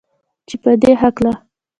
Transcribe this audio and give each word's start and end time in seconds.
چې 0.47 0.55
پدې 0.63 0.91
هکله 1.01 1.33